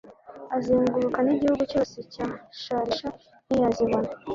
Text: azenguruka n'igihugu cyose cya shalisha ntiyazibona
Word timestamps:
azenguruka 0.55 1.19
n'igihugu 1.23 1.63
cyose 1.71 1.97
cya 2.13 2.27
shalisha 2.61 3.07
ntiyazibona 3.45 4.09